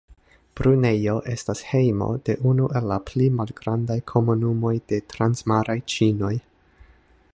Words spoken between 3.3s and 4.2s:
malgrandaj